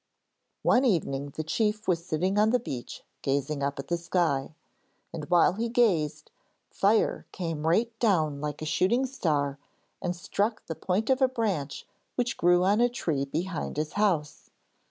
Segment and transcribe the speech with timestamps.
[0.63, 4.55] One evening the chief was sitting on the beach gazing up at the sky.
[5.13, 6.31] And while he gazed,
[6.71, 9.59] fire came right down like a shooting star,
[10.01, 11.85] and struck the point of a branch
[12.15, 14.49] which grew on a tree behind his house.